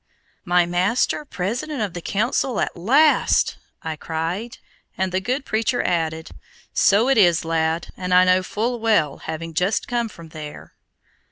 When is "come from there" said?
9.87-10.73